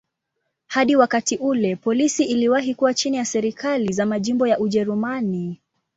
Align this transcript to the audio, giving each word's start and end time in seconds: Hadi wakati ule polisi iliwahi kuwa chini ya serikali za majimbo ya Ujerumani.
Hadi 0.67 0.95
wakati 0.95 1.37
ule 1.37 1.75
polisi 1.75 2.23
iliwahi 2.25 2.75
kuwa 2.75 2.93
chini 2.93 3.17
ya 3.17 3.25
serikali 3.25 3.93
za 3.93 4.05
majimbo 4.05 4.47
ya 4.47 4.59
Ujerumani. 4.59 5.61